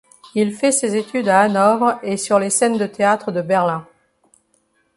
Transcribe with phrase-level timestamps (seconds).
[0.33, 3.85] Il fait ses études à Hanovre et sur les scènes de théâtre de Berlin.